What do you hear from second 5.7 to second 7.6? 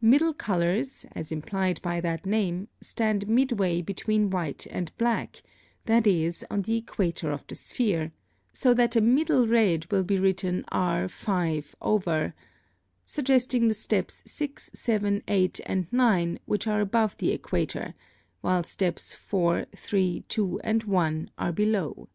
that is, on the equator of the